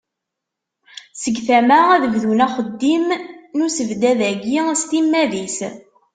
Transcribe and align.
Seg 1.21 1.35
tama, 1.47 1.79
ad 1.95 2.03
bdun 2.13 2.43
axeddim 2.45 3.05
n 3.55 3.59
usebddad-agi 3.65 4.59
s 4.81 4.83
timmad-is. 4.89 5.57